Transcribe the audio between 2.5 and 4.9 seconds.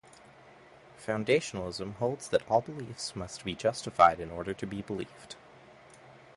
beliefs must be justified in order to be